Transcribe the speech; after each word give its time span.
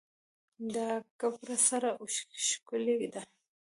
دا 0.75 0.89
کپړه 1.19 1.57
سره 1.69 1.89
او 1.99 2.05
ښکلې 2.47 3.07
ده 3.13 3.21